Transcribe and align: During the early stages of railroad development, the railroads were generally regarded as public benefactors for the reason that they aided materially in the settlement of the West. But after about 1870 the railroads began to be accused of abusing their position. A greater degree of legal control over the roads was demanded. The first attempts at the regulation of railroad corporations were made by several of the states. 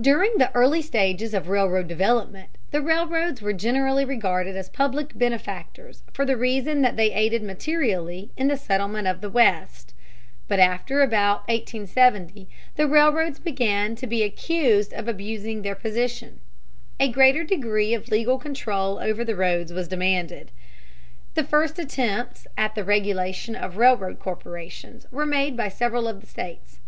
During 0.00 0.38
the 0.38 0.50
early 0.52 0.82
stages 0.82 1.32
of 1.32 1.48
railroad 1.48 1.86
development, 1.86 2.48
the 2.72 2.82
railroads 2.82 3.40
were 3.40 3.52
generally 3.52 4.04
regarded 4.04 4.56
as 4.56 4.68
public 4.68 5.16
benefactors 5.16 6.02
for 6.12 6.24
the 6.26 6.36
reason 6.36 6.82
that 6.82 6.96
they 6.96 7.12
aided 7.12 7.40
materially 7.40 8.32
in 8.36 8.48
the 8.48 8.56
settlement 8.56 9.06
of 9.06 9.20
the 9.20 9.30
West. 9.30 9.94
But 10.48 10.58
after 10.58 11.02
about 11.02 11.46
1870 11.48 12.48
the 12.74 12.88
railroads 12.88 13.38
began 13.38 13.94
to 13.94 14.08
be 14.08 14.24
accused 14.24 14.92
of 14.92 15.06
abusing 15.06 15.62
their 15.62 15.76
position. 15.76 16.40
A 16.98 17.06
greater 17.08 17.44
degree 17.44 17.94
of 17.94 18.08
legal 18.08 18.38
control 18.40 18.98
over 18.98 19.24
the 19.24 19.36
roads 19.36 19.72
was 19.72 19.86
demanded. 19.86 20.50
The 21.34 21.44
first 21.44 21.78
attempts 21.78 22.48
at 22.58 22.74
the 22.74 22.82
regulation 22.82 23.54
of 23.54 23.76
railroad 23.76 24.18
corporations 24.18 25.06
were 25.12 25.26
made 25.26 25.56
by 25.56 25.68
several 25.68 26.08
of 26.08 26.20
the 26.20 26.26
states. 26.26 26.80